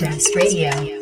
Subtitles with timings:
[0.00, 0.99] Stardust Radio.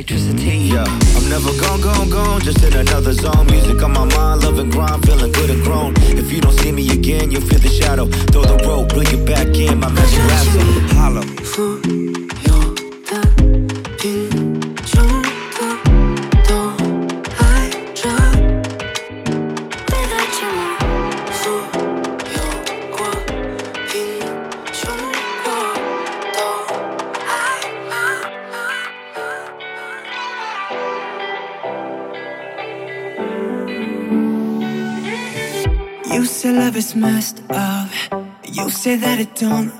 [0.00, 0.39] Finding electricity.
[38.90, 39.79] Say that it don't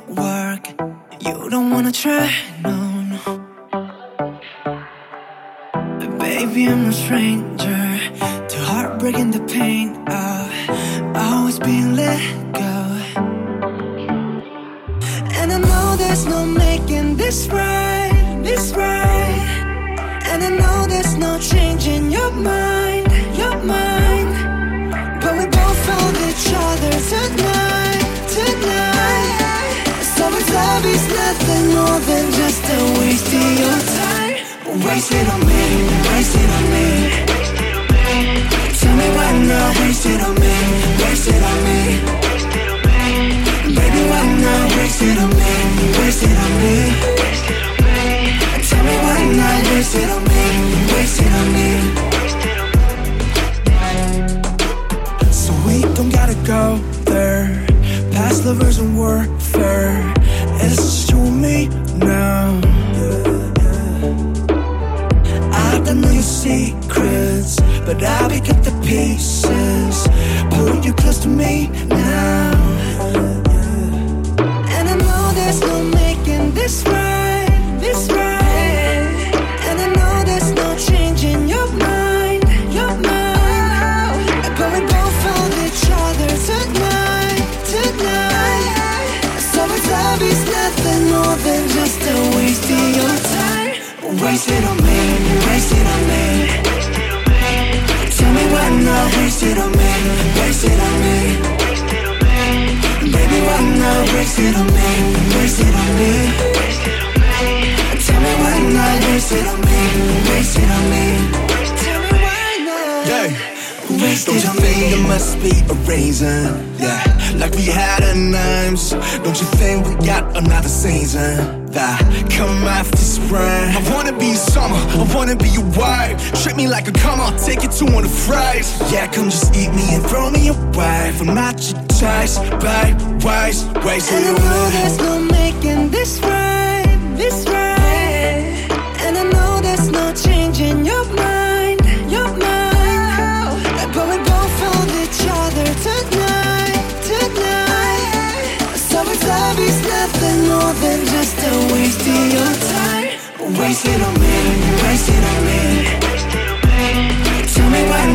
[126.81, 128.69] like a come on, take you to one of fries.
[128.93, 131.13] Yeah, come just eat me and throw me away.
[131.21, 136.21] I'm not your size by wise, ways And I it know there's no making this
[136.21, 138.67] right, this right.
[139.05, 141.81] And I know there's no changing your mind,
[142.15, 143.93] your mind.
[143.95, 146.81] But we both found each other tonight,
[147.11, 148.77] tonight.
[148.89, 154.15] So love is nothing more than just a waste of your time, Waste it on
[154.15, 154.35] me,
[154.83, 155.60] waste it on me.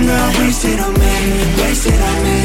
[0.06, 1.14] Tell me why not waste on me,
[1.64, 2.38] waste it on me.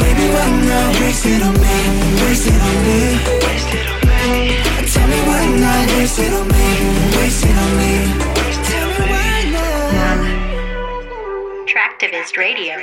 [0.00, 1.76] Baby, why not waste it on me,
[2.22, 2.98] waste it on me.
[4.90, 6.66] Tell me why not waste it on me,
[7.18, 7.92] waste it on me.
[8.66, 8.88] tell
[10.18, 10.32] me.
[11.66, 12.74] Traktivist Radio.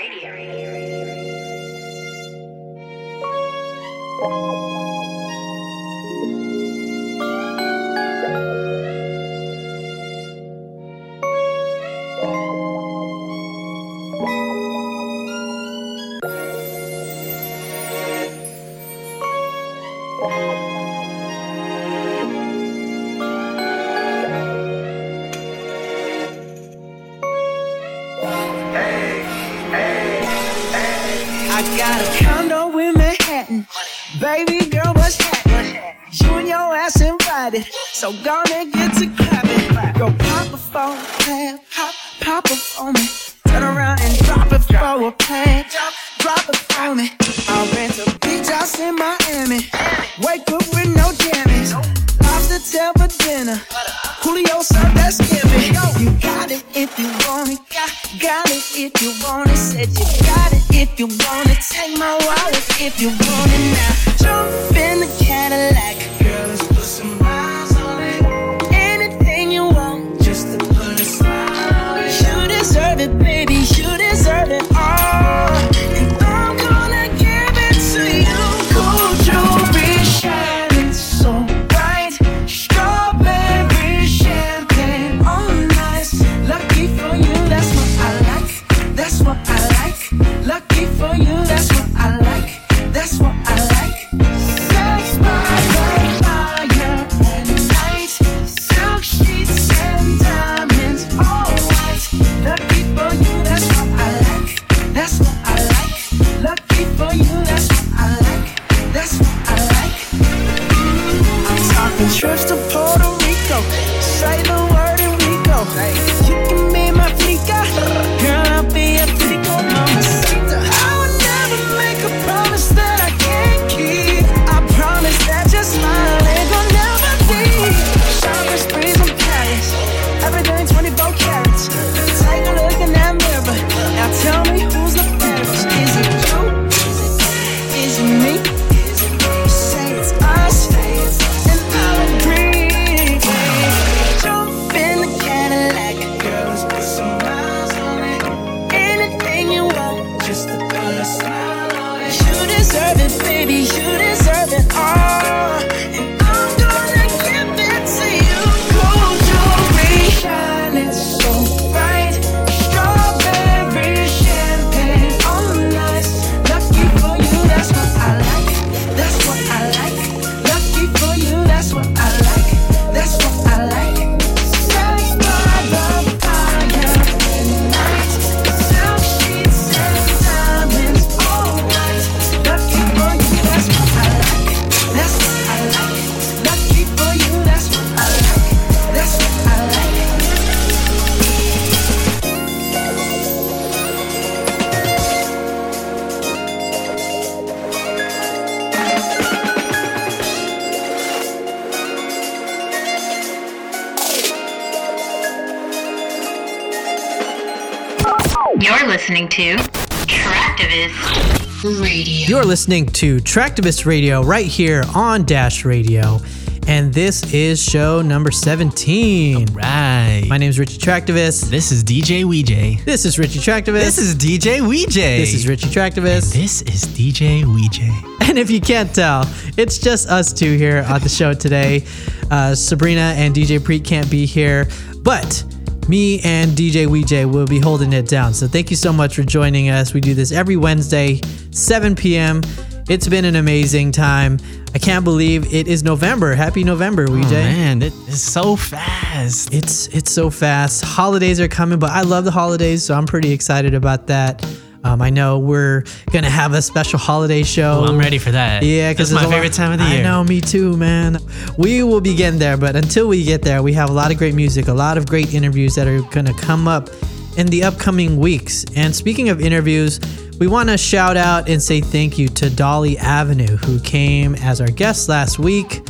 [212.67, 216.19] Listening to Traktivist Radio right here on Dash Radio.
[216.67, 219.45] And this is show number 17.
[219.53, 220.25] Right.
[220.27, 221.50] My name is Richie Traktivist.
[221.50, 222.77] this is DJ Wee Jay.
[222.83, 223.71] This is Richie Traktivist.
[223.71, 225.17] This is DJ Wee Jay.
[225.17, 226.33] This is Richie Traktivist.
[226.33, 227.97] This is DJ Wee Jay.
[228.27, 229.24] And if you can't tell,
[229.55, 231.86] it's just us two here on the show today.
[232.29, 234.67] Uh, Sabrina and DJ Preet can't be here,
[235.03, 235.41] but
[235.88, 238.34] me and DJ Wee Jay will be holding it down.
[238.34, 239.94] So thank you so much for joining us.
[239.94, 242.41] We do this every Wednesday, 7 p.m.
[242.89, 244.38] It's been an amazing time.
[244.74, 246.34] I can't believe it is November.
[246.36, 247.44] Happy November, Oh, Wee Jay.
[247.44, 249.53] man, it is so fast.
[249.53, 250.84] It's it's so fast.
[250.86, 254.46] Holidays are coming, but I love the holidays, so I'm pretty excited about that.
[254.84, 257.84] Um, I know we're gonna have a special holiday show.
[257.86, 258.63] I'm ready for that.
[258.63, 260.00] Yeah, because it's my favorite time of the year.
[260.00, 261.17] I know, me too, man.
[261.57, 264.17] We will be getting there, but until we get there, we have a lot of
[264.17, 266.89] great music, a lot of great interviews that are gonna come up
[267.38, 268.65] in the upcoming weeks.
[268.75, 270.00] And speaking of interviews,
[270.39, 274.62] we want to shout out and say thank you to Dolly Avenue, who came as
[274.62, 275.81] our guest last week.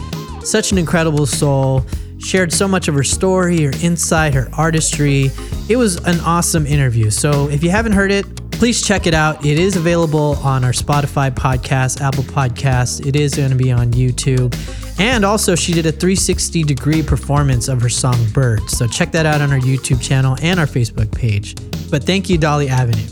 [0.42, 1.86] Such an incredible soul.
[2.20, 5.32] Shared so much of her story, her insight, her artistry.
[5.70, 7.10] It was an awesome interview.
[7.10, 8.26] So if you haven't heard it,
[8.58, 9.46] please check it out.
[9.46, 13.06] It is available on our Spotify podcast, Apple Podcast.
[13.06, 14.56] It is going to be on YouTube.
[15.00, 18.68] And also, she did a 360 degree performance of her song Bird.
[18.68, 21.56] So check that out on our YouTube channel and our Facebook page.
[21.92, 23.06] But thank you, Dolly Avenue.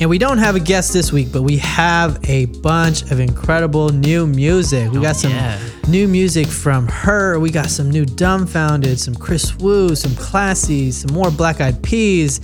[0.00, 3.90] And we don't have a guest this week, but we have a bunch of incredible
[3.90, 4.90] new music.
[4.90, 5.60] We oh, got some yeah.
[5.88, 7.38] new music from her.
[7.38, 12.40] We got some new Dumbfoundead, some Kris Wu, some Klassy, some more Black Eyed Peas.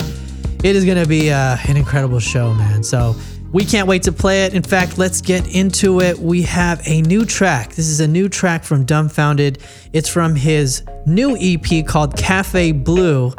[0.64, 2.82] It is going to be uh, an incredible show, man.
[2.82, 3.14] So
[3.52, 4.54] we can't wait to play it.
[4.54, 6.18] In fact, let's get into it.
[6.18, 7.74] We have a new track.
[7.74, 9.60] This is a new track from Dumbfoundead.
[9.92, 13.34] It's from his new EP called Cafe Blue.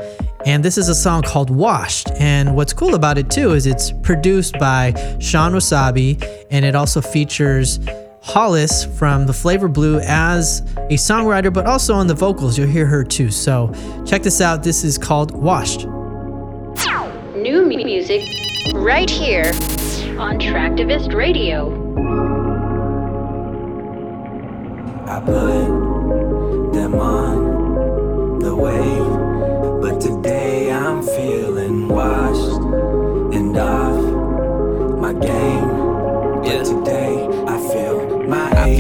[0.46, 2.12] And this is a song called Washed.
[2.20, 7.01] And what's cool about it too is it's produced by Shawn Wasabi and it also
[7.01, 7.79] features
[8.22, 12.55] Hollis from the Flavr Blue as a songwriter, but also on the vocals.
[12.55, 13.32] You'll hear her too.
[13.32, 13.74] So
[14.05, 14.62] check this out.
[14.62, 15.88] This is called Washed.
[17.75, 18.22] New music
[18.74, 19.51] right here
[20.17, 21.74] on Traktivist Radio.
[25.05, 35.36] I put them on the wave, but today I'm feeling washed and off my game.
[36.46, 36.55] Yeah.
[36.55, 37.05] But today I feel my I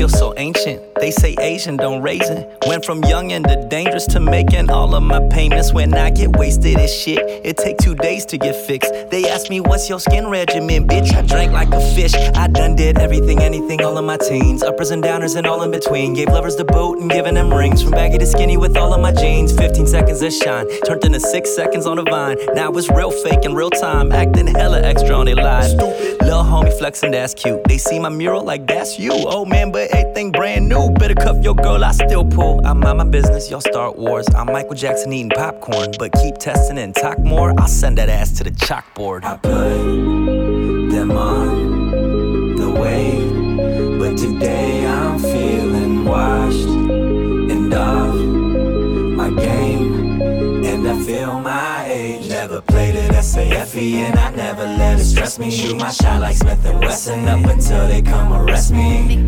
[0.07, 0.81] feel so ancient.
[0.99, 2.45] They say Asian don't raisin.
[2.67, 5.73] Went from young and to dangerous to making all of my payments.
[5.73, 8.91] When I get wasted as shit, it take two days to get fixed.
[9.09, 11.13] They ask me what's your skin regimen, bitch.
[11.13, 12.13] I drank like a fish.
[12.35, 15.71] I done did everything, anything, all of my teens, uppers and downers and all in
[15.71, 16.13] between.
[16.13, 17.81] Gave lovers the boot and giving them rings.
[17.81, 19.53] From baggy to skinny with all of my jeans.
[19.53, 22.37] 15 seconds of shine turned into six seconds on the vine.
[22.53, 25.71] Now it's real fake in real time, acting hella extra on their live.
[25.73, 27.63] Little homie flexing, that's cute.
[27.67, 29.11] They see my mural like that's you.
[29.13, 30.89] Oh man, but everything brand new.
[30.91, 32.65] Better cuff your girl, I still pull.
[32.65, 34.27] I'm on my business, y'all start wars.
[34.35, 37.53] I'm Michael Jackson eating popcorn, but keep testing and talk more.
[37.59, 39.23] I'll send that ass to the chalkboard.
[39.23, 50.21] I put them on the wave, but today I'm feeling washed and off my game,
[50.65, 52.29] and I feel my age.
[52.29, 55.49] Never played it SAFE, E, and I never let it stress me.
[55.49, 59.25] Shoot my shot like Smith and Wesson up until they come arrest me.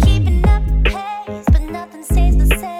[2.50, 2.77] Nothing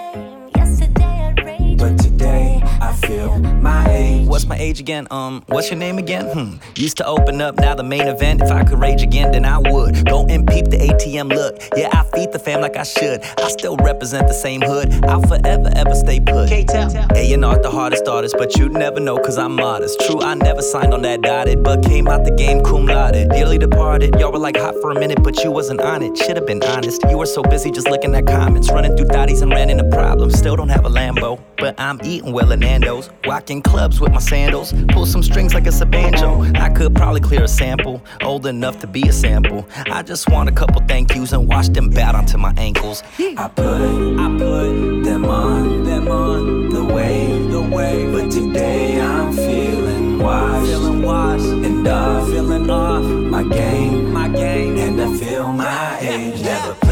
[2.98, 4.28] feel my age.
[4.28, 5.06] What's my age again?
[5.10, 6.26] Um, what's your name again?
[6.26, 6.56] Hmm.
[6.76, 8.42] Used to open up, now the main event.
[8.42, 10.06] If I could rage again, then I would.
[10.06, 11.60] Go and peep the ATM look.
[11.76, 13.22] Yeah, I feed the fam like I should.
[13.38, 14.92] I still represent the same hood.
[15.04, 16.48] I'll forever, ever stay put.
[16.48, 20.00] Hey, you're not the hardest artist, but you'd never know cause I'm modest.
[20.00, 23.14] True, I never signed on that dotted, but came out the game cum laude.
[23.30, 24.14] Dearly departed.
[24.18, 26.16] Y'all were like hot for a minute, but you wasn't on it.
[26.16, 27.02] Should've been honest.
[27.08, 30.38] You were so busy just looking at comments, running through thotties and ran into problems.
[30.38, 33.10] Still don't have a Lambo, but I'm eating well in Nando's.
[33.24, 34.72] Walking clubs with my sandals.
[34.88, 36.42] Pull some strings like it's a banjo.
[36.54, 38.02] I could probably clear a sample.
[38.22, 39.66] Old enough to be a sample.
[39.90, 43.02] I just want a couple thank yous and watch them bat onto my ankles.
[43.18, 48.12] I put, I put them on, them on the wave, the wave.
[48.12, 54.76] But today I'm feeling washed, feeling washed and off, feeling off my game, my game,
[54.76, 56.47] and I feel my age.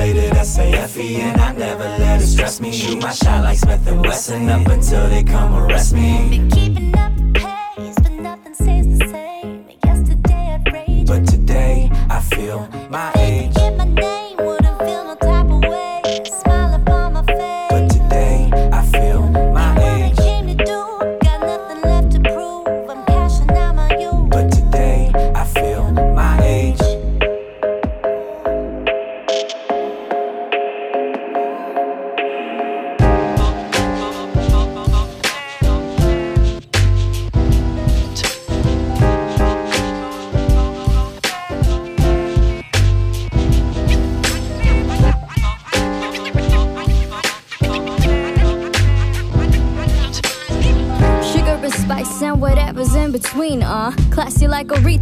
[0.09, 2.71] It SAFE, and I never let it stress me.
[2.71, 6.29] Shoot my shot like Smith and Wesson up until they come arrest me.
[6.31, 9.69] Been keeping up the pace, but nothing stays the same.
[9.85, 11.09] Yesterday I raged.
[11.09, 13.46] But today I feel my age.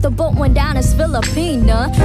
[0.04, 2.03] Like boat went down as Filipina.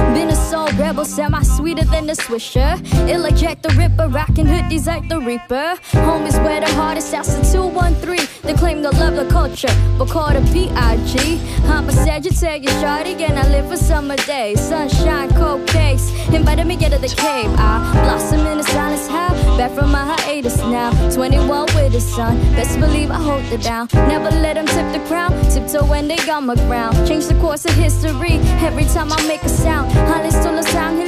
[1.00, 2.76] A semi sweeter than the Swisher.
[3.08, 5.78] Ill like Jack the Ripper, rockin' hoodies like the Reaper.
[5.92, 8.28] Homies where the hardest, that's the 213.
[8.42, 11.38] They claim to love the culture, but call the PIG.
[11.64, 14.60] Homicide Sagittarius, shawty, and I live for summer days.
[14.60, 16.12] Sunshine, cold case.
[16.34, 17.48] Invited me get to the cave.
[17.56, 19.08] I blossom in the silence.
[19.08, 19.30] How?
[19.56, 20.90] Back from my hiatus now.
[21.14, 22.36] 21 with the sun.
[22.56, 23.88] Best believe I hold it down.
[23.94, 25.32] Never let them tip the crown.
[25.50, 26.94] Tiptoe when they on my ground.
[27.08, 28.36] Change the course of history.
[28.60, 29.90] Every time I make a sound.
[29.92, 30.99] Holly still a sound.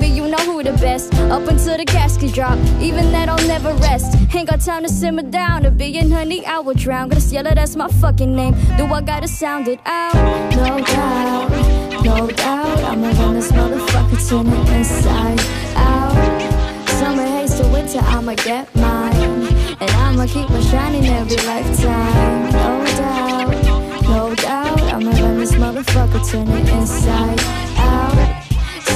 [0.00, 1.12] Baby, you know who the best.
[1.30, 2.58] Up until the casket drop.
[2.80, 4.16] Even that I'll never rest.
[4.34, 5.66] Ain't got time to simmer down.
[5.66, 7.12] A billion honey, I will drown.
[7.12, 8.54] It, that's my fucking name.
[8.78, 10.14] Do I gotta sound it out?
[10.56, 12.78] No doubt, no doubt.
[12.84, 15.40] I'ma run this motherfucker, turn it inside
[15.76, 16.88] out.
[16.88, 19.48] Summer haze to winter, I'ma get mine.
[19.80, 22.52] And I'ma keep on shining every lifetime.
[22.52, 24.80] No doubt, no doubt.
[24.94, 27.40] I'ma run this motherfucker, turn it inside
[27.76, 28.39] out.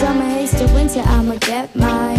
[0.04, 2.18] Summer haze to winter, I'ma get mine.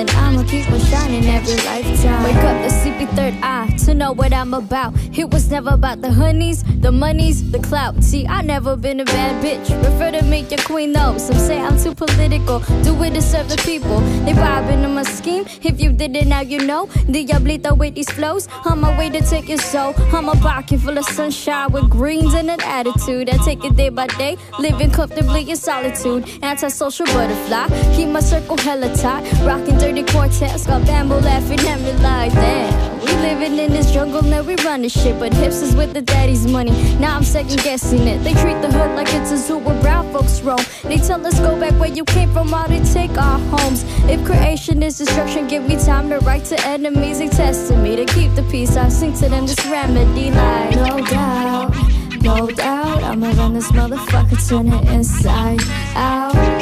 [0.00, 2.22] And I'ma keep on shining every lifetime.
[2.24, 4.94] Wake up the sleepy third eye to know what I'm about.
[5.12, 8.02] It was never about the honeys, the monies, the clout.
[8.02, 9.68] See, I never been a bad bitch.
[9.84, 11.18] Refer to me your queen though.
[11.18, 12.60] Some say I'm too political.
[12.84, 14.00] Do it to serve the people.
[14.24, 15.44] They vibing on my scheme.
[15.62, 16.86] If you didn't, now you know.
[16.86, 18.48] Diablito with these flows.
[18.64, 19.92] On my way to take your soul.
[20.14, 23.28] I'm a pocket full of sunshine with greens and an attitude.
[23.28, 26.26] I take it day by day, living comfortably in solitude.
[26.42, 27.68] Antisocial butterfly.
[27.96, 29.22] Keep my circle hella tight.
[29.42, 30.66] Rocking dirty quartets.
[30.66, 33.00] Got bamboo laughing at me like damn.
[33.00, 35.18] We living in this jungle, now we run this shit.
[35.18, 36.72] But hipsters with the daddy's money.
[36.98, 38.22] Now I'm second guessing it.
[38.22, 40.60] They treat the hood like it's a zoo where brown folks roam.
[40.84, 43.84] They tell us go back where you came from, while they take our homes.
[44.08, 47.18] If creation is destruction, give me time to write to enemies.
[47.18, 48.76] They testing me to keep the peace.
[48.76, 51.74] I sing to them this remedy like no doubt,
[52.22, 53.02] no doubt.
[53.02, 55.60] I'ma run this motherfucker, turn it inside
[55.96, 56.59] out.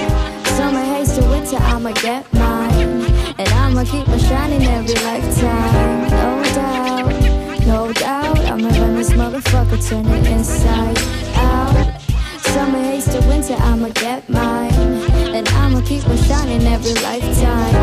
[0.59, 3.07] Summer haze to winter, I'ma get mine.
[3.39, 6.11] And I'ma keep on shining every lifetime.
[6.11, 8.39] No doubt, no doubt.
[8.41, 10.99] I'ma run this motherfucker, turn it inside
[11.37, 12.01] out.
[12.41, 14.73] Summer haze to winter, I'ma get mine.
[15.33, 17.77] And I'ma keep on shining every lifetime.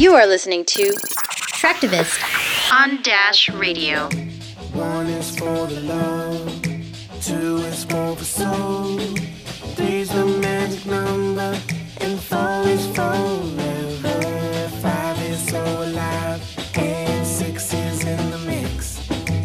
[0.00, 0.94] You are listening to
[1.60, 2.18] Traktivist
[2.72, 4.08] on Dash Radio.
[4.74, 6.23] One is for the love,
[7.94, 8.98] more for soul,
[9.76, 11.50] three's the magic number,
[12.00, 14.68] and four is forever.
[14.82, 16.40] Five is so alive,
[16.76, 18.78] and six is in the mix.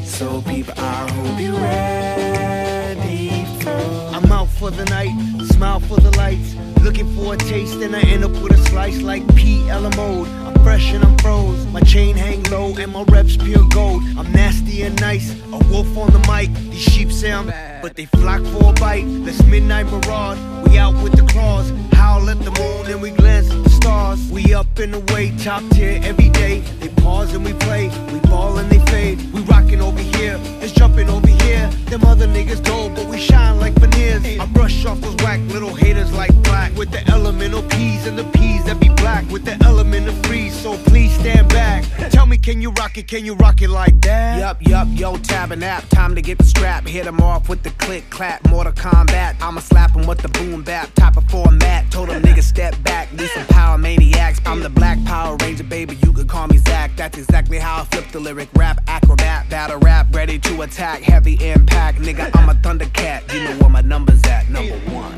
[0.04, 3.82] So people, I hope you're ready for.
[4.16, 5.14] I'm out for the night,
[5.54, 6.56] smile for the lights.
[6.82, 10.30] Looking for a taste, and I end up with a slice like PL mode.
[10.48, 11.66] I'm fresh and I'm froze.
[11.68, 14.02] My chain hang low, and my reps pure gold.
[14.18, 16.50] I'm nasty and nice, a wolf on the mic.
[16.72, 19.06] These sheep say I'm bad, but they flock for a bite.
[19.26, 20.38] Let's midnight maraud.
[20.66, 21.74] We out with the claws.
[21.92, 24.20] Howl at the moon, and we glance at the stars.
[24.32, 26.62] We up in the way, top tier every day.
[26.80, 27.90] They pause and we play.
[28.14, 29.18] We ball and they fade.
[29.34, 31.70] We rockin' over here, it's jumping over here.
[31.92, 34.24] Them other niggas dull, but we shine like veneers.
[34.40, 38.24] I brush off those whack little haters like black with the elemental P's and the
[38.36, 40.54] P's that be black with the element of freeze.
[40.54, 41.84] So please stand back.
[42.12, 43.08] Tell me, can you rock it?
[43.08, 44.38] Can you rock it like that?
[44.40, 45.88] Yup, yup, yo, tab and app.
[45.90, 46.88] Time to get the strap.
[46.88, 49.36] Hit Hit 'em off with the click, clap, Mortal combat.
[49.42, 50.94] I'ma slap slap 'em with the boom bap.
[50.96, 51.90] Type of format.
[51.90, 53.12] Told 'em niggas step back.
[53.14, 54.40] Need some power maniacs.
[54.46, 55.98] I'm the black Power Ranger, baby.
[56.04, 56.92] You could call me Zach.
[56.96, 58.50] That's exactly how I flip the lyric.
[58.54, 61.02] Rap acrobat, battle rap, ready to attack.
[61.02, 62.30] Heavy impact, nigga.
[62.36, 63.34] I'm a Thundercat.
[63.34, 64.50] You know where my numbers at.
[64.50, 65.18] Number one.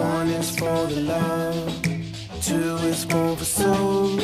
[0.00, 1.82] One is for the love,
[2.42, 4.16] two is for the soul,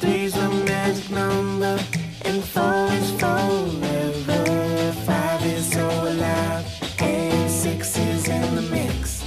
[0.00, 1.78] three's a magic number,
[2.22, 4.92] and four is forever.
[5.04, 6.64] Five is so alive,
[7.00, 9.24] and six is in the mix.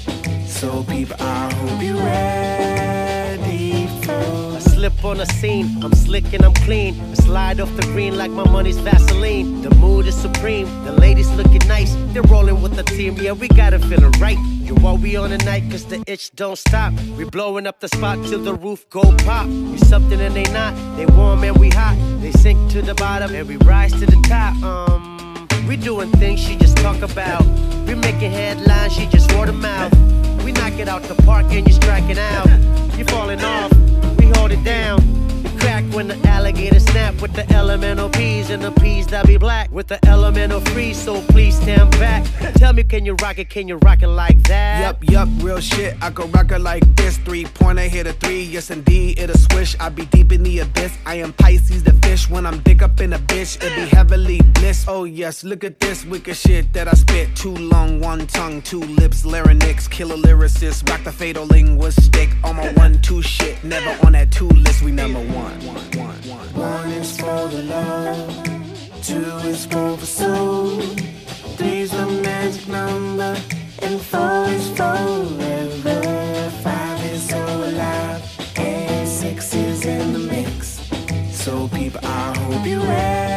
[0.48, 4.56] So people, I hope you're ready for.
[4.56, 7.00] I slip on the scene, I'm slick and I'm clean.
[7.00, 9.62] I slide off the green like my money's Vaseline.
[9.62, 11.94] The mood is supreme, the ladies looking nice.
[12.14, 14.38] They're rolling with the team, yeah, we got it feeling right.
[14.68, 16.92] You we on the night, cause the itch don't stop.
[17.18, 19.48] We blowing up the spot till the roof go pop.
[19.48, 21.96] We something and they not, they warm and we hot.
[22.20, 24.62] They sink to the bottom and we rise to the top.
[24.62, 27.46] Um, we doing things she just talk about.
[27.88, 29.94] We making headlines, she just word of mouth.
[30.44, 32.48] We knock it out the park and you striking out.
[32.98, 33.72] You falling off,
[34.18, 35.27] we hold it down.
[35.68, 39.70] Crack when the alligator snap with the elemental P's and the P's that be black
[39.70, 40.98] with the elemental freeze.
[40.98, 42.26] So please stand back.
[42.54, 43.50] Tell me, can you rock it?
[43.50, 44.80] Can you rock it like that?
[44.80, 45.98] Yup, yup, real shit.
[46.02, 47.18] I go rock it like this.
[47.18, 48.44] Three pointer hit a three.
[48.44, 49.76] Yes, indeed, it'll swish.
[49.78, 50.98] I be deep in the abyss.
[51.06, 52.30] I am Pisces, the fish.
[52.30, 54.86] When I'm dick up in a bitch, it be heavily bliss.
[54.88, 57.36] Oh, yes, look at this wicked shit that I spit.
[57.36, 60.90] Too long, one tongue, two lips, larynx, killer lyricist.
[60.90, 62.30] Rock the fatal linguistic.
[62.46, 63.62] On my one, two shit.
[63.66, 65.57] Never on that two list, we number one.
[65.64, 68.44] One is for the love.
[69.02, 70.80] Two is for the soul.
[71.58, 73.36] Three's the magic number.
[73.80, 76.50] And four is forever.
[76.64, 78.22] Five is so alive.
[78.58, 80.80] And six is in the mix.
[81.32, 83.37] So people, I hope you're ready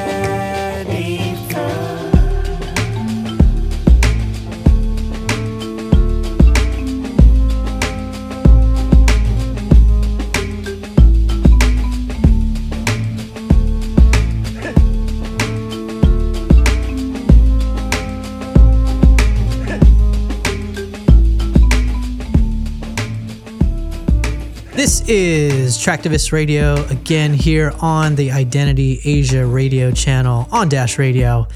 [24.80, 31.46] This is Traktivist Radio again here on the Identity Asia radio channel on Dash Radio.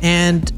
[0.00, 0.52] And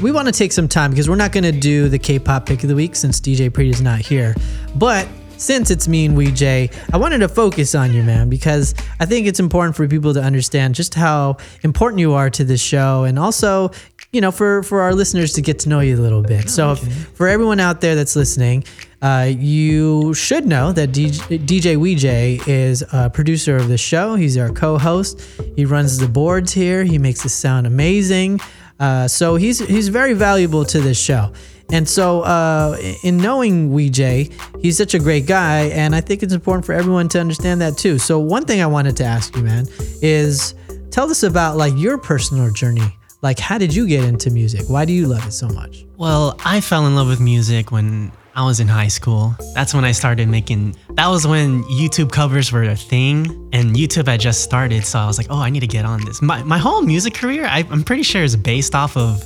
[0.00, 2.46] we want to take some time because we're not going to do the K pop
[2.46, 4.36] pick of the week since DJ Pretty is not here.
[4.76, 8.72] But since it's me and Wee Jay, I wanted to focus on you, man, because
[9.00, 12.60] I think it's important for people to understand just how important you are to this
[12.60, 13.72] show and also,
[14.16, 16.48] you know, for, for our listeners to get to know you a little bit.
[16.48, 18.64] So, if, for everyone out there that's listening,
[19.02, 24.14] uh, you should know that DJ, DJ Wee Jay is a producer of the show.
[24.14, 25.20] He's our co-host.
[25.54, 26.82] He runs the boards here.
[26.82, 28.40] He makes it sound amazing.
[28.80, 31.30] Uh, so he's he's very valuable to this show.
[31.70, 34.30] And so, uh, in knowing Wee Jay,
[34.62, 37.76] he's such a great guy, and I think it's important for everyone to understand that
[37.76, 37.98] too.
[37.98, 39.66] So, one thing I wanted to ask you, man,
[40.00, 40.54] is
[40.90, 42.96] tell us about like your personal journey.
[43.26, 44.68] Like, how did you get into music?
[44.68, 45.84] Why do you love it so much?
[45.96, 49.34] Well, I fell in love with music when I was in high school.
[49.52, 50.76] That's when I started making.
[50.90, 54.86] That was when YouTube covers were a thing, and YouTube had just started.
[54.86, 56.22] So I was like, oh, I need to get on this.
[56.22, 59.20] My my whole music career, I, I'm pretty sure, is based off of.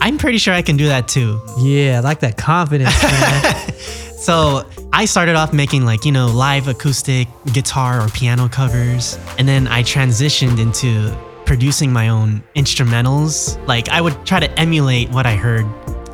[0.00, 1.40] I'm pretty sure I can do that too.
[1.58, 3.74] Yeah, I like that confidence, man.
[4.24, 9.18] So I started off making like, you know, live acoustic guitar or piano covers.
[9.36, 11.14] And then I transitioned into
[11.46, 13.64] producing my own instrumentals.
[13.66, 15.66] Like I would try to emulate what I heard.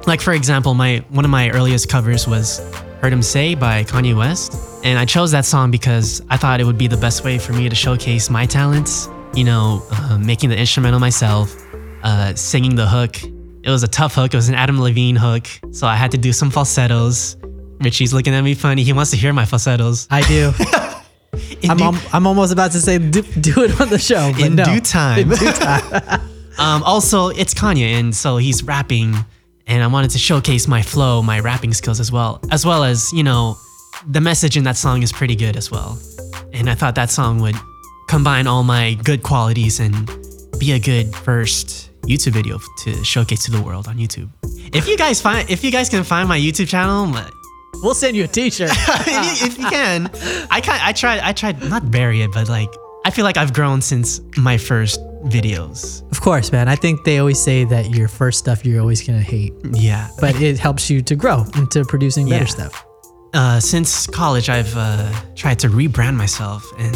[0.07, 2.59] Like for example, my one of my earliest covers was
[3.01, 4.57] Heard 'Em Say by Kanye West.
[4.83, 7.53] And I chose that song because I thought it would be the best way for
[7.53, 9.09] me to showcase my talents.
[9.35, 11.55] You know, uh, making the instrumental myself,
[12.03, 13.23] uh, singing the hook.
[13.63, 14.33] It was a tough hook.
[14.35, 15.47] It was an Adam Levine hook.
[15.71, 17.37] So I had to do some falsettos.
[17.81, 18.83] Richie's looking at me funny.
[18.83, 20.07] He wants to hear my falsettos.
[20.11, 20.53] I do.
[21.69, 24.55] I'm, al- I'm almost about to say do, do it on the show, but in
[24.55, 24.65] no.
[24.65, 25.19] due time.
[25.21, 26.21] In due time.
[26.59, 29.15] um, also, it's Kanye, and so he's rapping,
[29.67, 33.13] and I wanted to showcase my flow, my rapping skills as well, as well as
[33.13, 33.57] you know,
[34.09, 35.99] the message in that song is pretty good as well,
[36.53, 37.57] and I thought that song would
[38.09, 40.11] combine all my good qualities and
[40.59, 44.29] be a good first YouTube video to showcase to the world on YouTube.
[44.75, 47.07] If you guys find, if you guys can find my YouTube channel,
[47.83, 50.11] we'll send you a T-shirt if, you, can.
[50.51, 52.69] I kind, I tried, I tried not bury it, but like
[53.05, 56.03] I feel like I've grown since my first videos.
[56.13, 56.69] Of course, man.
[56.69, 59.53] I think they always say that your first stuff you're always gonna hate.
[59.73, 62.51] Yeah, but it helps you to grow into producing better Yeah.
[62.51, 62.85] stuff.
[63.33, 66.95] Uh, since college, I've uh, tried to rebrand myself, and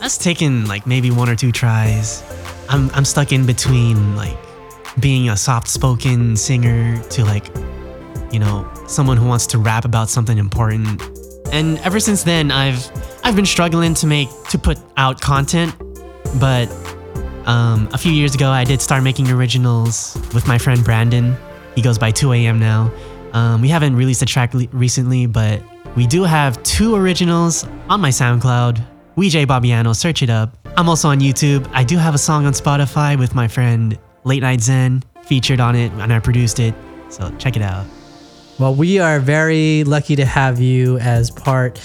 [0.00, 2.22] that's taken like maybe one or two tries.
[2.68, 4.38] I'm I'm stuck in between like
[5.00, 7.46] being a soft-spoken singer to like,
[8.30, 11.02] you know, someone who wants to rap about something important.
[11.52, 12.90] And ever since then, I've
[13.24, 15.74] I've been struggling to make to put out content,
[16.40, 16.68] but
[17.46, 21.36] um, a few years ago, I did start making originals with my friend Brandon.
[21.74, 22.58] He goes by 2 a.m.
[22.58, 22.92] now.
[23.32, 25.62] Um, we haven't released a track le- recently, but
[25.96, 28.84] we do have two originals on my SoundCloud.
[29.16, 30.56] Weejay Bobbiano, search it up.
[30.76, 31.68] I'm also on YouTube.
[31.72, 35.74] I do have a song on Spotify with my friend Late Night Zen featured on
[35.74, 36.74] it, and I produced it.
[37.08, 37.86] So check it out.
[38.62, 41.80] Well, we are very lucky to have you as part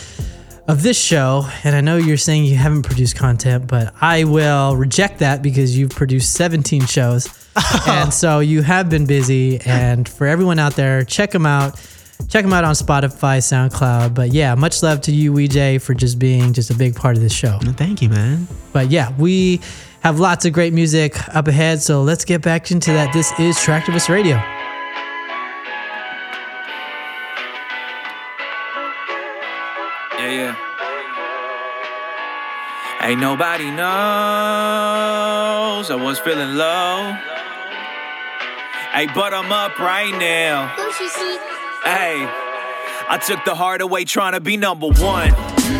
[0.68, 1.50] of this show.
[1.64, 5.76] And I know you're saying you haven't produced content, but I will reject that because
[5.76, 7.28] you've produced 17 shows.
[7.88, 9.60] and so you have been busy.
[9.62, 11.84] And for everyone out there, check them out.
[12.30, 14.14] Check them out on Spotify, SoundCloud.
[14.14, 17.24] But yeah, much love to you, WeJ, for just being just a big part of
[17.24, 17.58] this show.
[17.60, 18.48] Thank you, man.
[18.72, 19.62] But yeah, we
[20.02, 21.82] have lots of great music up ahead.
[21.82, 23.14] So let's get back into that.
[23.14, 24.57] This is Traktivist Radio.
[30.28, 30.56] Yeah, yeah.
[33.08, 33.80] Ain't nobody knows
[35.90, 37.14] I was feeling low.
[38.92, 40.68] Hey, but I'm up right now.
[41.86, 42.28] Hey,
[43.08, 45.32] I took the hard away trying to be number one.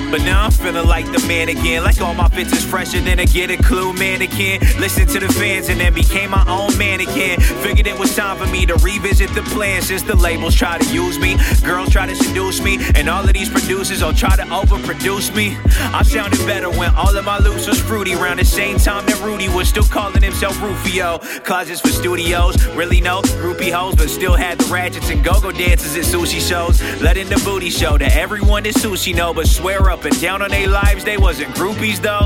[0.10, 1.84] But now I'm feeling like the man again.
[1.84, 4.62] Like all my is fresher than a get a clue mannequin.
[4.80, 7.42] Listen to the fans and then became my own mannequin.
[7.42, 10.94] Figured it was time for me to revisit the plan since the labels try to
[10.94, 11.36] use me.
[11.64, 12.78] Girls try to seduce me.
[12.96, 15.58] And all of these producers all try to overproduce me.
[15.94, 18.14] I sounded better when all of my loops was fruity.
[18.14, 21.18] Around the same time that Rudy was still calling himself Rufio.
[21.44, 22.66] Closets for studios.
[22.68, 26.82] Really no groupie hoes, but still had the ratchets and go-go dances at sushi shows.
[27.02, 29.34] Letting the booty show to everyone that sushi know.
[29.34, 32.26] But swear up and down on their lives they wasn't groupies though.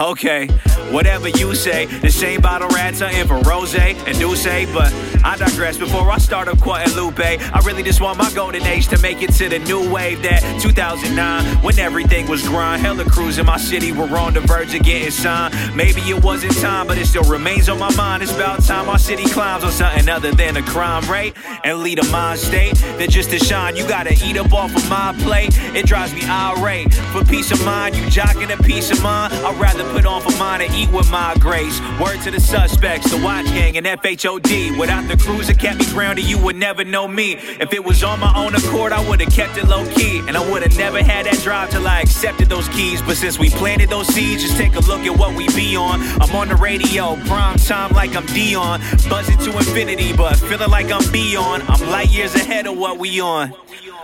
[0.00, 0.46] Okay,
[0.92, 1.86] whatever you say.
[1.86, 4.92] The same bottle rats are in for Rose and Douce, but
[5.24, 5.76] I digress.
[5.76, 9.32] Before I start up Guadalupe, I really just want my golden age to make it
[9.34, 12.82] to the new wave that 2009 when everything was grind.
[12.82, 15.54] Hella crews in my city were on the verge of getting signed.
[15.74, 18.22] Maybe it wasn't time, but it still remains on my mind.
[18.22, 21.98] It's about time our city climbs on something other than a crime rate and lead
[21.98, 25.50] a mind state that just to shine, you gotta eat up off of my plate.
[25.74, 26.93] It drives me irate.
[27.12, 29.32] For peace of mind, you jocking a peace of mind.
[29.34, 31.80] I'd rather put on for mine and eat with my grace.
[32.00, 34.78] Word to the suspects, the Watch Gang and FHOD.
[34.78, 37.32] Without the that kept me grounded, you would never know me.
[37.32, 40.18] If it was on my own accord, I would've kept it low key.
[40.26, 43.02] And I would've never had that drive till I accepted those keys.
[43.02, 46.00] But since we planted those seeds, just take a look at what we be on.
[46.20, 48.80] I'm on the radio, prime time like I'm Dion.
[49.08, 51.62] Buzzing to infinity, but feeling like I'm beyond.
[51.68, 53.54] I'm light years ahead of what we on.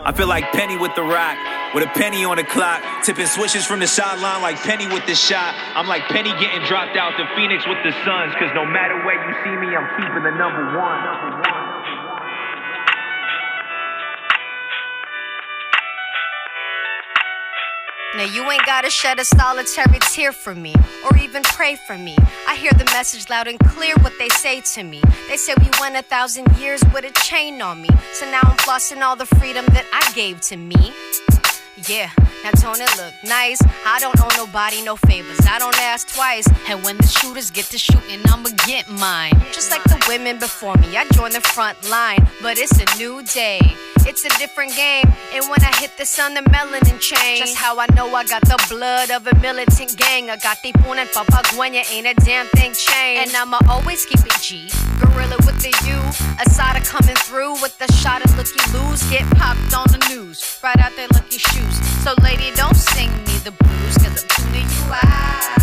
[0.03, 1.37] I feel like Penny with the rock,
[1.74, 5.14] with a penny on the clock, tipping switches from the sideline like Penny with the
[5.14, 5.54] shot.
[5.74, 9.18] I'm like Penny getting dropped out to Phoenix with the Suns, cause no matter where
[9.18, 11.04] you see me, I'm keeping the number one.
[11.04, 11.61] Number one.
[18.16, 22.16] Now you ain't gotta shed a solitary tear for me, or even pray for me.
[22.48, 25.00] I hear the message loud and clear what they say to me.
[25.28, 27.88] They say we went a thousand years with a chain on me.
[28.12, 30.92] So now I'm flossing all the freedom that I gave to me.
[31.90, 32.09] Yeah,
[32.44, 33.59] now it look nice?
[33.85, 35.40] I don't owe nobody no favors.
[35.50, 36.46] I don't ask twice.
[36.68, 39.33] And when the shooters get to shooting, I'ma get mine.
[39.50, 42.24] Just like the women before me, I joined the front line.
[42.42, 43.59] But it's a new day.
[44.07, 45.05] It's a different game.
[45.35, 47.40] And when I hit the sun, the melanin change.
[47.40, 50.31] Just how I know I got the blood of a militant gang.
[50.31, 53.26] I got the and Papagüeña, ain't a damn thing changed.
[53.26, 54.70] And I'ma always keep it G.
[55.00, 55.96] Gorilla with the U.
[56.38, 59.09] Asada coming through with the shot of looky loose.
[59.11, 60.59] Get popped on the news.
[60.62, 61.77] Right out their lucky shoes.
[62.03, 65.60] So, lady, don't sing me the blues, cause I'm tuning you out.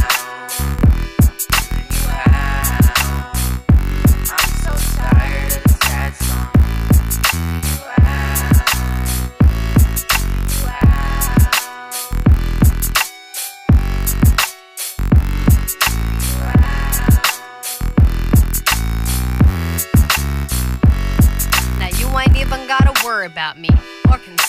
[23.28, 23.70] About me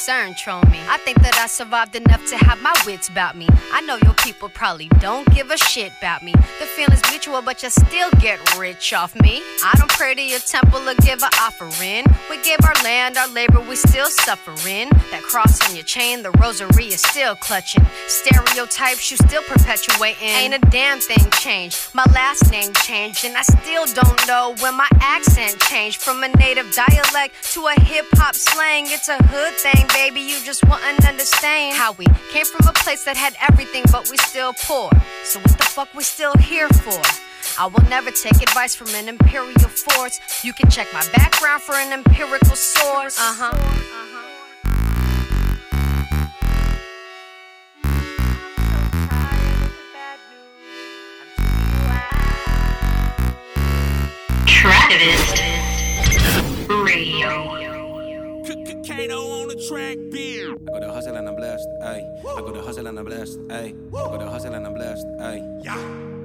[0.08, 0.64] concern.
[0.88, 3.46] I think that I survived enough to have my wits about me.
[3.72, 6.32] I know your people probably don't give a shit about me.
[6.32, 9.42] The feeling's mutual, but you still get rich off me.
[9.62, 12.04] I don't pray to your temple or give an offering.
[12.30, 14.88] We give our land, our labor, we still suffering.
[15.10, 17.84] That cross on your chain, the rosary is still clutching.
[18.06, 20.28] Stereotypes you still perpetuating.
[20.28, 21.94] Ain't a damn thing changed.
[21.94, 26.28] My last name changed, and I still don't know when my accent changed from a
[26.28, 28.86] native dialect to a hip hop slang.
[28.88, 30.20] It's a hood thing, baby.
[30.20, 34.16] You just wouldn't understand how we came from a place that had everything, but we
[34.18, 34.90] still poor.
[35.24, 37.02] So what the fuck we still here for?
[37.60, 40.20] I will never take advice from an imperial force.
[40.44, 43.18] You can check my background for an empirical source.
[43.18, 43.52] Uh huh.
[54.46, 55.38] Traktivist
[56.84, 57.58] Radio.
[58.88, 60.52] Kato on the track, beer.
[60.52, 62.02] I go to hustle and I'm blessed, ayy.
[62.20, 63.74] I go to hustle and I'm blessed, ayy.
[63.88, 65.64] I go to hustle and I'm blessed, ayy.
[65.64, 66.17] Yeah.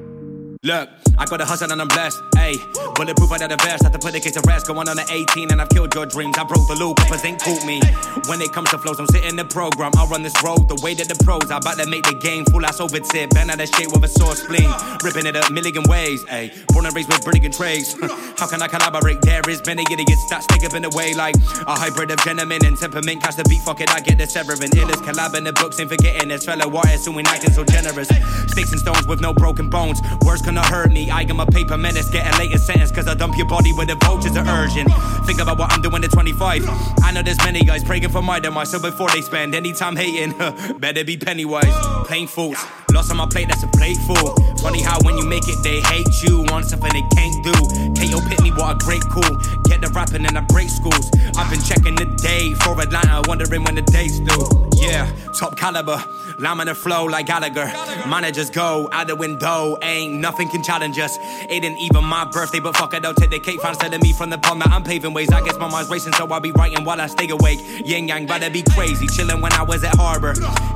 [0.65, 0.87] Look,
[1.19, 2.55] I got a hustle and I'm blessed, ayy.
[2.95, 3.83] Bulletproof, I did the best.
[3.83, 4.67] Had to put the case to rest.
[4.67, 6.37] Going on the 18 and I've killed your dreams.
[6.37, 7.83] I broke the loop, cause ain't caught me.
[8.31, 9.91] When it comes to flows, I'm sitting the program.
[9.99, 11.51] I run this road the way that the pros.
[11.51, 13.31] I about to make the game full ass over tip.
[13.31, 14.71] Bend out of shape with a sore spleen.
[15.03, 16.55] Ripping it a million ways, ayy.
[16.71, 17.99] Born and raised with brilliant trades.
[18.39, 19.19] How can I collaborate?
[19.19, 21.35] There is many idiots that stick up in the way like
[21.67, 23.19] a hybrid of gentleman and temperament.
[23.19, 24.23] Catch the beat, fuck it, I get the.
[24.31, 28.07] Illest collab in the books, ain't forgetting this fellow artist who ain't acting so generous.
[28.47, 29.99] Sticks and stones with no broken bones.
[30.25, 31.09] Words cannot hurt me.
[31.09, 33.87] I am a paper menace, get a later sentence cause I dump your body where
[33.87, 34.87] the vultures are urging.
[35.25, 36.63] Think about what I'm doing at 25.
[37.01, 39.95] I know there's many guys praying for my demise, so before they spend any time
[39.95, 40.37] hating,
[40.79, 41.73] better be pennywise.
[42.05, 42.63] Plain fools.
[42.91, 44.35] Lost on my plate, that's a plate full.
[44.57, 46.45] Funny how when you make it, they hate you.
[46.49, 47.53] Want something they can't do.
[47.97, 49.35] KO pit me, what a great cool.
[49.63, 51.09] Get the rapping and I break schools.
[51.35, 54.69] I've been checking the day for Atlanta, wondering when the day's due.
[54.75, 55.97] Yeah, top caliber,
[56.37, 57.65] laminar flow like Gallagher.
[58.07, 61.17] Managers go out the window, ain't nothing can challenge us.
[61.49, 63.61] It ain't even my birthday, but fuck it, I'll take the cake.
[63.61, 65.31] Fans telling me from the pond that I'm paving ways.
[65.31, 67.59] I guess my mind's racing, so I'll be writing while I stay awake.
[67.85, 69.07] Yin yang, better be crazy.
[69.07, 70.33] Chilling when I was at Harbor,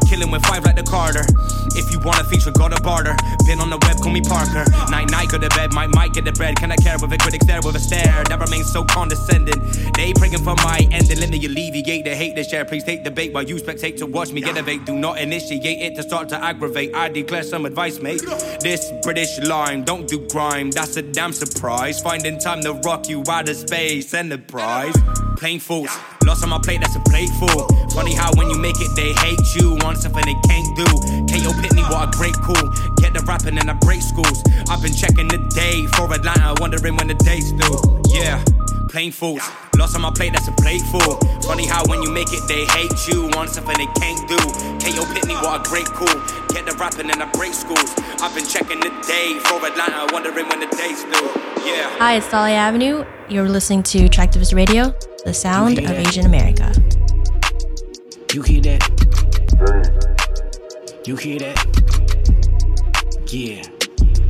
[0.08, 1.26] killing with five like the Carter.
[1.76, 3.16] If you want a feature, go to barter.
[3.46, 4.66] Been on the web, call me Parker.
[4.90, 6.56] Night night, go to bed, might might get the bread.
[6.56, 8.24] Can I care with a critic stare with a stare?
[8.26, 9.60] That remains so condescending.
[9.94, 12.66] They praying for my ending, let me alleviate the hate, the share.
[12.66, 14.86] Please take the bait while you spectate to watch me innovate.
[14.86, 16.96] Do not initiate it to start to aggravate.
[16.96, 18.22] I declare some advice, mate.
[18.62, 20.70] This British don't do grime.
[20.70, 22.00] That's a damn surprise.
[22.00, 24.96] Finding time to rock you out of space, enterprise.
[25.36, 25.90] Plain fools.
[26.26, 27.68] Lost on my plate, that's a plateful.
[27.90, 29.78] Funny how when you make it, they hate you.
[29.82, 30.86] Want something they can't do.
[30.86, 32.70] KO Pitney, what a great cool.
[32.98, 34.44] Get the rapping and I break schools.
[34.70, 38.02] I've been checking the day for Atlanta, wondering when the day's due.
[38.14, 38.44] Yeah,
[38.88, 39.42] plain fools.
[39.78, 41.18] Lost on my plate, that's a plateful.
[41.42, 43.30] Funny how when you make it, they hate you.
[43.36, 44.38] Want something they can't do.
[44.38, 46.08] KO Pitney, what a great cool.
[46.50, 47.94] Get the rapping and I break schools.
[48.22, 51.32] I've been checking the day for Atlanta, wondering when the date's due.
[51.66, 51.90] Yeah.
[52.00, 53.06] Hi, it's Dolly Avenue.
[53.30, 54.94] You're listening to Traktivist Radio,
[55.26, 56.72] the sound of Asian America.
[58.34, 58.84] You hear that?
[61.06, 61.58] You hear that?
[63.28, 63.77] Yeah.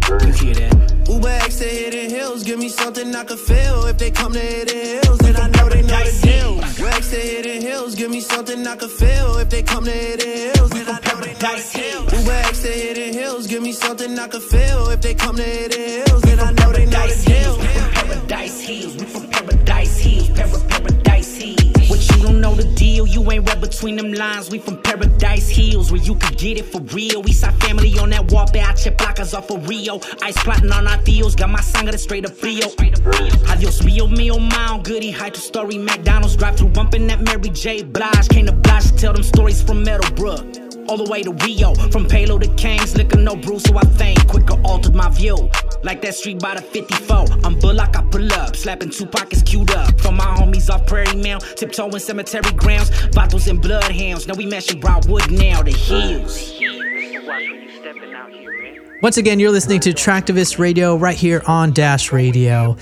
[0.07, 1.07] You hear that?
[1.09, 3.85] Uber X to Hidden Hills, give me something I can feel.
[3.87, 6.55] If they come to Hidden Hills, then I know they know the deal.
[6.55, 9.37] Uber X to Hidden Hills, give me something I can feel.
[9.37, 12.19] If they come to Hidden Hills, then I know they know the deal.
[12.19, 14.89] Uber X to Hidden Hills, give me something I could feel.
[14.89, 17.57] If they come to Hidden Hills, then I know they know the deal.
[17.93, 20.83] Paradise Hills, we from Paradise Hills, Paradise Hills.
[20.83, 21.06] What
[22.17, 24.49] you don't know the deal, you ain't read between them lines.
[24.49, 27.21] We from Paradise Hills, where you could get it for real.
[27.21, 29.99] We saw family on that wall, PH placas off of Rio.
[30.21, 32.67] Ice plotting on our fields, got my sangre straight up frio.
[33.49, 35.77] Adios mio, mio, mile, goody, high to story.
[35.77, 37.83] McDonald's drive through bumping that Mary J.
[37.83, 38.29] Blige.
[38.29, 40.66] Came to Blige tell them stories from Meadowbrook.
[40.89, 44.25] All the way to Rio, from Palo to Kings, liquor no brew, so I think
[44.27, 45.49] quicker altered my view.
[45.83, 49.71] Like that street by the 54, I'm Bullock, I pull up, slapping two pockets queued
[49.71, 49.99] up.
[49.99, 54.27] From my homies off Prairie Mill, tiptoeing cemetery grounds, bottles and bloodhounds.
[54.27, 56.53] Now we mashing Broadwood now, the hills.
[59.01, 62.75] Once again, you're listening to Traktivist Radio right here on Dash Radio.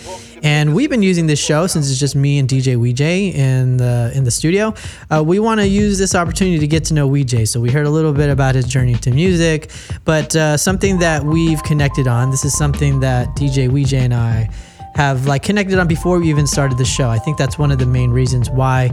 [0.44, 3.78] And we've been using this show since it's just me and DJ Wee Jay in
[3.78, 4.74] the in the studio.
[5.10, 7.46] Uh, we want to use this opportunity to get to know Wee Jay.
[7.46, 9.72] So we heard a little bit about his journey to music,
[10.06, 12.32] but uh, something that we've connected on.
[12.32, 14.50] This is something that DJ Wee Jay and I
[14.96, 17.10] have like connected on before we even started the show.
[17.10, 18.92] I think that's one of the main reasons why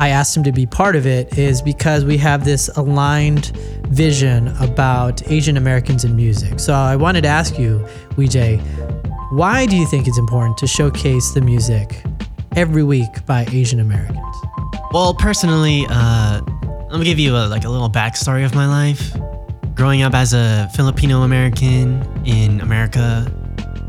[0.00, 3.46] I asked him to be part of it is because we have this aligned
[3.88, 6.60] vision about Asian Americans in music.
[6.60, 7.84] So I wanted to ask you,
[8.16, 8.58] Wee Jay,
[9.30, 12.02] why do you think it's important to showcase the music
[12.54, 14.36] every week by Asian Americans?
[14.92, 16.42] Well, personally, uh,
[16.90, 19.12] let me give you a, like a little backstory of my life.
[19.74, 23.26] Growing up as a Filipino American in America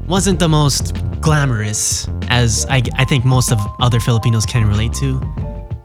[0.08, 5.22] wasn't the most glamorous, as I, I think most of other Filipinos can relate to.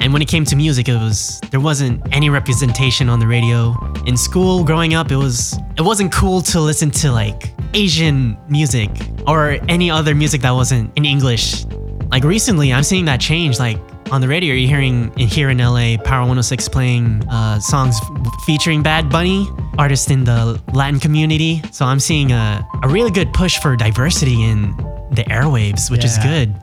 [0.00, 3.74] And when it came to music, it was there wasn't any representation on the radio.
[4.06, 8.90] In school, growing up, it was it wasn't cool to listen to like Asian music
[9.26, 11.64] or any other music that wasn't in English.
[12.10, 13.58] Like recently, I'm seeing that change.
[13.58, 13.78] Like
[14.10, 17.98] on the radio, you're hearing here in LA, Power 106 playing uh, songs
[18.46, 21.62] featuring Bad Bunny, artists in the Latin community.
[21.72, 24.76] So I'm seeing a, a really good push for diversity in
[25.10, 26.54] the airwaves, which is good.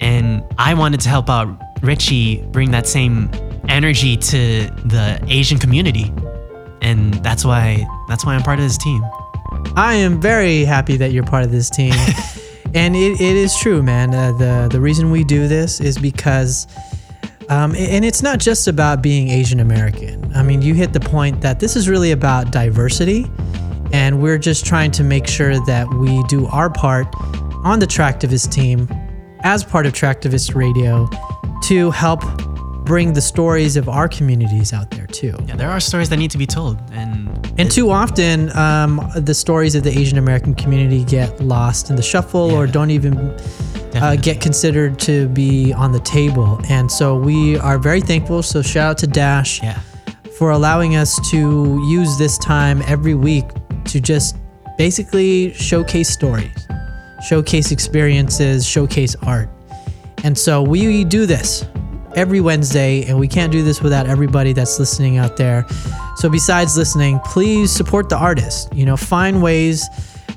[0.00, 1.48] And I wanted to help out
[1.82, 3.30] Richie bring that same
[3.68, 6.12] energy to the Asian community.
[6.82, 9.02] And that's why that's why I'm part of this team.
[9.76, 11.92] I am very happy that you're part of this team.
[12.74, 14.14] and it, it is true, man.
[14.14, 16.66] Uh, the, the reason we do this is because,
[17.48, 20.32] um, and it's not just about being Asian American.
[20.34, 23.30] I mean, you hit the point that this is really about diversity.
[23.92, 27.08] And we're just trying to make sure that we do our part
[27.64, 28.88] on the Traktivist team
[29.40, 31.08] as part of Traktivist Radio
[31.62, 32.22] to help
[32.84, 35.34] bring the stories of our communities out there too.
[35.46, 39.34] Yeah, there are stories that need to be told, and And too often, um, the
[39.34, 43.18] stories of the Asian American community get lost in the shuffle or don't even
[43.96, 46.58] uh, get considered to be on the table.
[46.70, 48.42] And so we are very thankful.
[48.42, 49.78] So shout out to Dash yeah.
[50.38, 53.44] for allowing us to use this time every week
[53.84, 54.36] to just
[54.78, 56.66] basically showcase stories,
[57.28, 59.50] showcase experiences, showcase art.
[60.24, 61.64] And so we do this
[62.14, 65.66] every Wednesday, and we can't do this without everybody that's listening out there.
[66.16, 68.74] So besides listening, please support the artist.
[68.74, 69.88] You know, find ways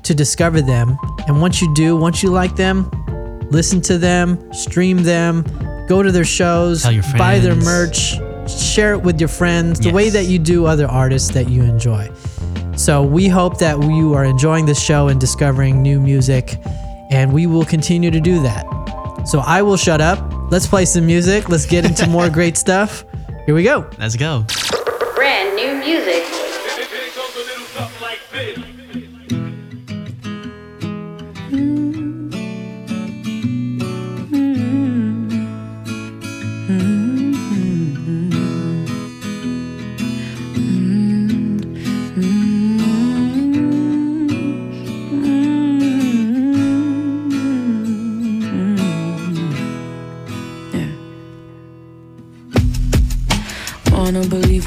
[0.02, 0.96] to discover them.
[1.26, 2.90] And once you do, once you like them,
[3.50, 5.44] listen to them, stream them,
[5.86, 6.84] go to their shows,
[7.18, 8.18] buy their merch,
[8.48, 12.10] share it with your friends the way that you do other artists that you enjoy.
[12.76, 16.58] So we hope that you are enjoying this show and discovering new music,
[17.10, 18.66] and we will continue to do that.
[19.24, 20.18] So I will shut up.
[20.50, 21.48] Let's play some music.
[21.48, 23.04] Let's get into more great stuff.
[23.46, 23.88] Here we go.
[23.98, 24.44] Let's go.
[25.14, 26.43] Brand new music.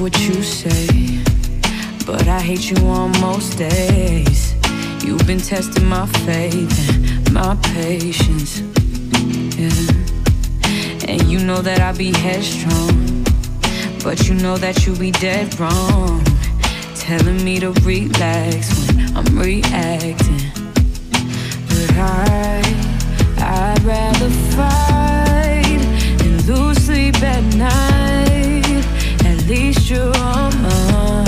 [0.08, 1.20] What you say,
[2.06, 4.56] but I hate you on most days.
[5.04, 8.62] You've been testing my faith and my patience.
[9.60, 11.10] Yeah.
[11.10, 13.26] And you know that I be headstrong,
[14.02, 16.24] but you know that you be dead wrong.
[16.96, 20.52] Telling me to relax when I'm reacting.
[21.68, 22.62] But I,
[23.40, 25.82] I'd rather fight
[26.24, 28.07] and lose sleep at night.
[29.48, 31.27] Least you're on mine.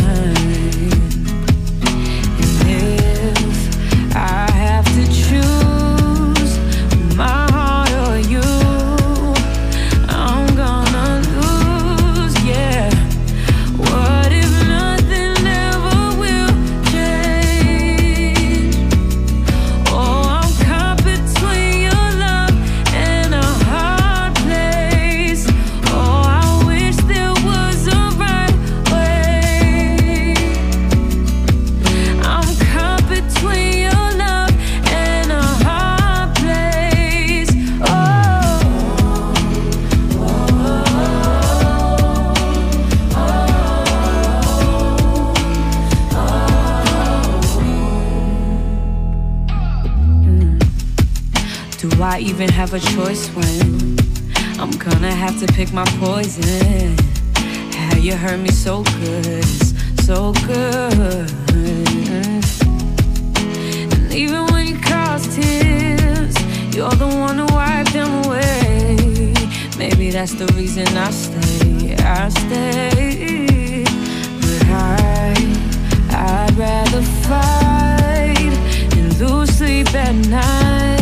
[52.42, 54.00] Even have a choice when
[54.62, 56.96] I'm gonna have to pick my poison?
[57.74, 59.44] How you hurt me so good,
[60.08, 61.30] so good.
[63.92, 66.34] And even when you cause tears,
[66.74, 69.34] you're the one to wipe them away.
[69.78, 73.84] Maybe that's the reason I stay, I stay.
[74.40, 75.34] But I,
[76.12, 78.54] I'd rather fight
[78.96, 80.99] and lose sleep at night.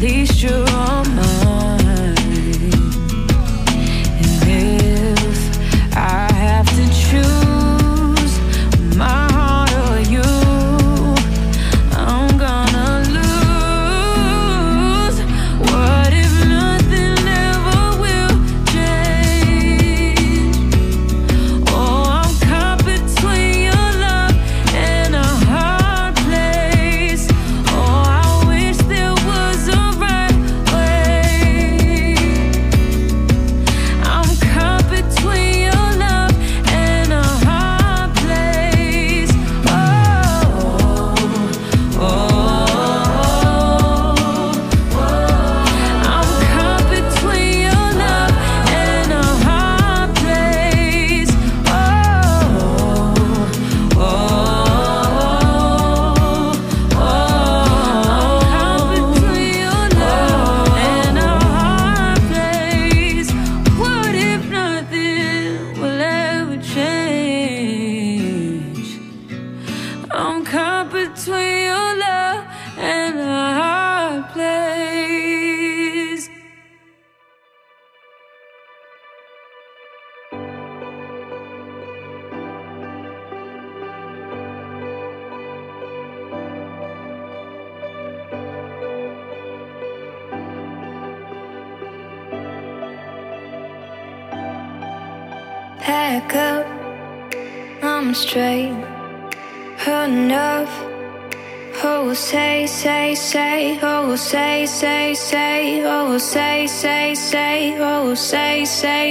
[0.00, 1.39] Least you're on mine.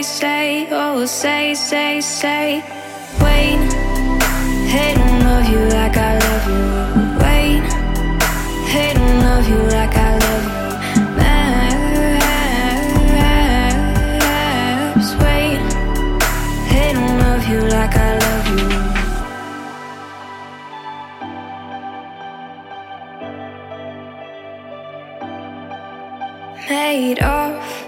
[0.04, 0.68] Say, say.
[0.72, 2.64] Oh, say, say, say.
[3.22, 3.60] Wait,
[4.68, 6.64] hey, don't love you like I love you.
[7.20, 7.64] Wait,
[8.72, 10.60] hey, don't love you like I love you.
[14.80, 15.60] Maps, wait,
[16.94, 18.70] don't love you like I love you.
[26.70, 27.88] Made off,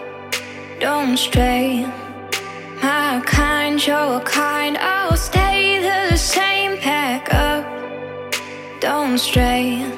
[0.79, 1.85] don't stray
[3.81, 4.77] change your kind.
[4.77, 7.65] I'll stay the same, pack up,
[8.79, 9.90] don't stray.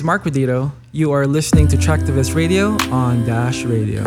[0.00, 0.72] Is Mark Rodito.
[0.92, 4.02] You are listening to Traktivist Radio on Dash Radio.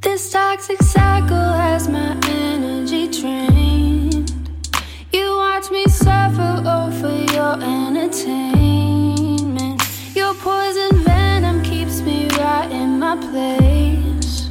[0.00, 4.32] This toxic cycle has my energy drained.
[5.12, 8.61] You watch me suffer over your entertainment.
[10.42, 14.50] Poison venom keeps me right in my place.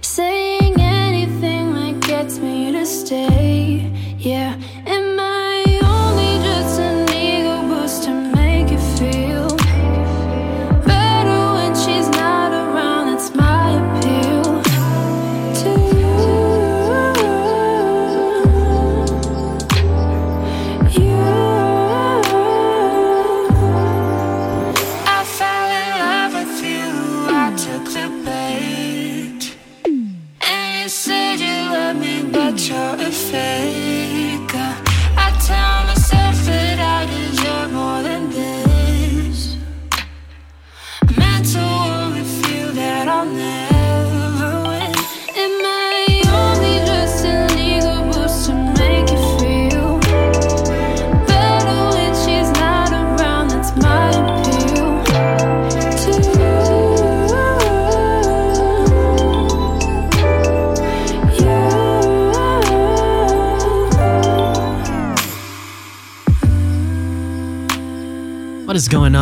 [0.00, 3.92] Saying anything that gets me to stay.
[4.18, 4.60] Yeah,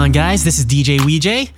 [0.05, 0.45] on, guys?
[0.45, 1.51] This is DJ Weej,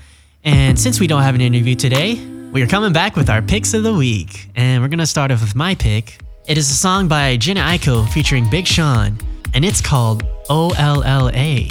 [0.45, 2.15] and since we don't have an interview today,
[2.53, 4.49] we are coming back with our picks of the week.
[4.55, 6.21] And we're gonna start off with my pick.
[6.47, 9.19] It is a song by Jhené Aiko featuring Big Sean,
[9.53, 11.67] and it's called OLLA,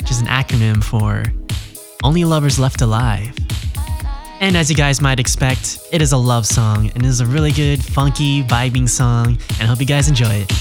[0.00, 1.22] which is an acronym for
[2.02, 3.32] Only Lovers Left Alive.
[4.40, 7.26] And as you guys might expect, it is a love song and it is a
[7.26, 10.52] really good, funky, vibing song, and I hope you guys enjoy it.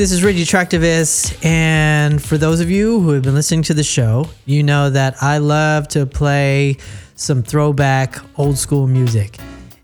[0.00, 3.84] This is Reggie Traktivist, and for those of you who have been listening to the
[3.84, 6.78] show, you know that I love to play
[7.16, 9.36] some throwback old school music,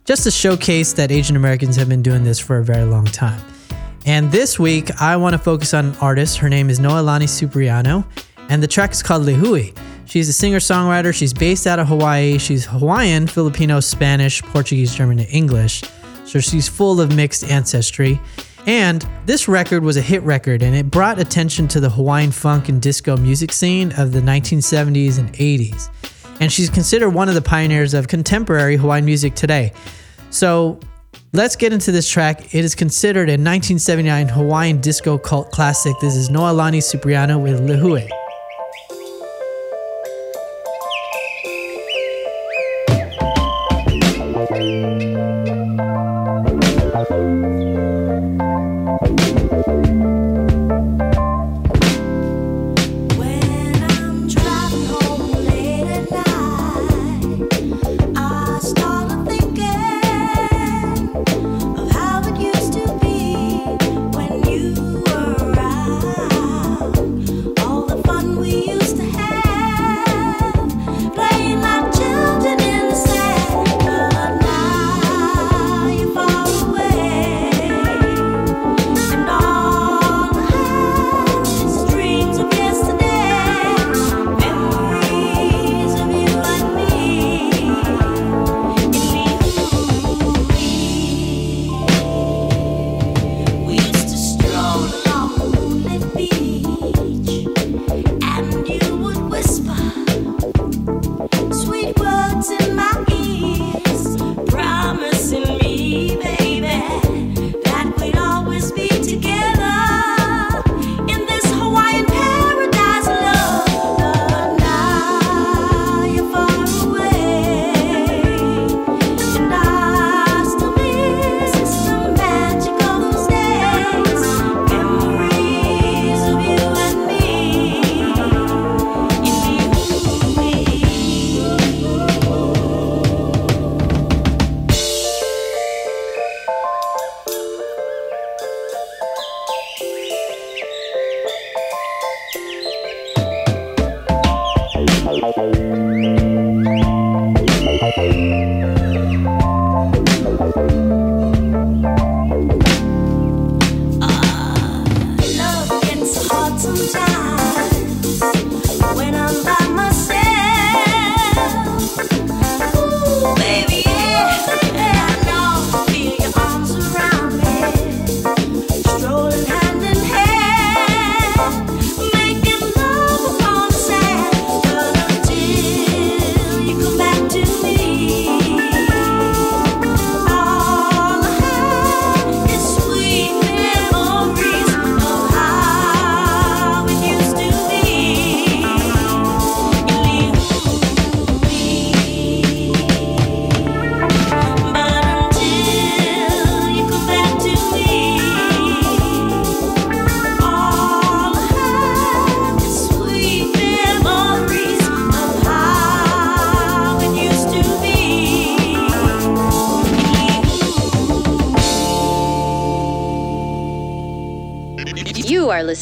[0.06, 3.38] just to showcase that Asian Americans have been doing this for a very long time.
[4.06, 6.38] And this week, I want to focus on an artist.
[6.38, 8.06] Her name is Nohelani Cypriano,
[8.48, 9.76] and the track is called Lihue.
[10.06, 11.14] She's a singer songwriter.
[11.14, 12.38] She's based out of Hawaii.
[12.38, 15.82] She's Hawaiian, Filipino, Spanish, Portuguese, German, and English.
[16.24, 18.18] So she's full of mixed ancestry.
[18.66, 22.68] And this record was a hit record and it brought attention to the Hawaiian funk
[22.68, 25.88] and disco music scene of the 1970s and 80s.
[26.40, 29.72] And she's considered one of the pioneers of contemporary Hawaiian music today.
[30.30, 30.80] So
[31.32, 32.54] let's get into this track.
[32.54, 35.94] It is considered a 1979 Hawaiian disco cult classic.
[36.00, 38.25] This is Nohelani Cypriano with Lihue.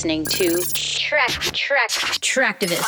[0.04, 2.84] Listening to Track Track Traktivist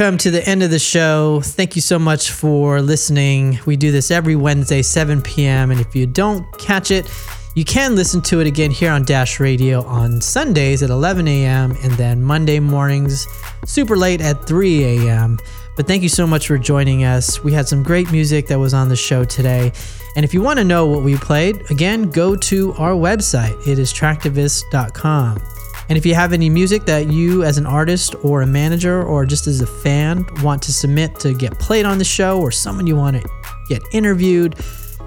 [0.00, 1.42] come to the end of the show.
[1.42, 3.60] Thank you so much for listening.
[3.66, 5.70] We do this every Wednesday, 7 p.m.
[5.70, 7.06] And if you don't catch it,
[7.54, 11.72] you can listen to it again here on Dash Radio on Sundays at 11 a.m.
[11.82, 13.26] and then Monday mornings,
[13.66, 15.38] super late at 3 a.m.
[15.76, 17.44] But thank you so much for joining us.
[17.44, 19.70] We had some great music that was on the show today.
[20.16, 23.68] And if you want to know what we played, again, go to our website.
[23.68, 25.59] It is traktivist.com.
[25.90, 29.26] And if you have any music that you, as an artist or a manager or
[29.26, 32.86] just as a fan, want to submit to get played on the show or someone
[32.86, 33.28] you want to
[33.68, 34.54] get interviewed,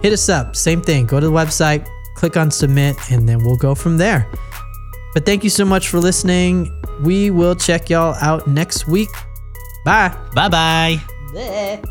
[0.01, 0.57] hit us up.
[0.57, 1.05] Same thing.
[1.05, 4.29] Go to the website, click on submit, and then we'll go from there.
[5.13, 6.69] But thank you so much for listening.
[7.01, 9.09] We will check y'all out next week.
[9.86, 10.13] Bye.
[10.36, 11.81] Bye bye.